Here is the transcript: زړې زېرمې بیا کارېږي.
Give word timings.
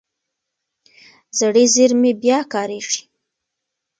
زړې 1.37 1.63
زېرمې 1.73 2.11
بیا 2.21 2.39
کارېږي. 2.53 3.01